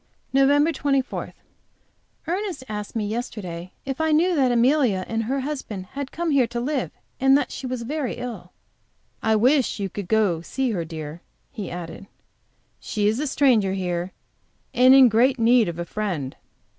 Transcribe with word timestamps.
NOVEMBER 0.33 0.71
24. 0.71 1.35
Ernest 2.25 2.63
asked 2.67 2.95
me 2.95 3.05
yesterday 3.05 3.71
if 3.85 4.01
I 4.01 4.11
knew 4.11 4.33
that 4.35 4.51
Amelia 4.51 5.05
and 5.07 5.21
her 5.25 5.41
husband 5.41 5.85
had 5.91 6.11
come 6.11 6.31
here 6.31 6.47
to 6.47 6.59
live, 6.59 6.89
and 7.19 7.37
that 7.37 7.51
she 7.51 7.67
was 7.67 7.83
very 7.83 8.15
ill. 8.15 8.51
"I 9.21 9.35
wish 9.35 9.79
you 9.79 9.91
would 9.95 10.07
go 10.07 10.39
to 10.39 10.43
see 10.43 10.71
her, 10.71 10.83
dear," 10.85 11.21
he 11.51 11.69
added. 11.69 12.07
"She 12.79 13.07
is 13.07 13.19
a 13.19 13.27
stranger 13.27 13.73
here, 13.73 14.11
and 14.73 14.95
in 14.95 15.07
great 15.07 15.37
need 15.37 15.69
of 15.69 15.77
a 15.77 15.85
friend." 15.85 16.35